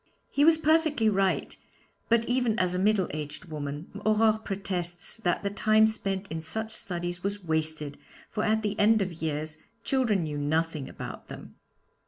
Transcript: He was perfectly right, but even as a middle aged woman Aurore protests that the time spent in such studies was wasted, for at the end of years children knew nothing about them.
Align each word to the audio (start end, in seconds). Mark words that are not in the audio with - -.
He 0.31 0.43
was 0.43 0.57
perfectly 0.57 1.09
right, 1.09 1.55
but 2.09 2.25
even 2.25 2.57
as 2.57 2.73
a 2.73 2.79
middle 2.79 3.07
aged 3.13 3.45
woman 3.45 3.91
Aurore 4.03 4.39
protests 4.43 5.15
that 5.17 5.43
the 5.43 5.51
time 5.51 5.85
spent 5.85 6.27
in 6.31 6.41
such 6.41 6.73
studies 6.73 7.21
was 7.21 7.43
wasted, 7.43 7.99
for 8.27 8.43
at 8.43 8.63
the 8.63 8.79
end 8.79 9.03
of 9.03 9.13
years 9.21 9.57
children 9.83 10.23
knew 10.23 10.39
nothing 10.39 10.89
about 10.89 11.27
them. 11.27 11.53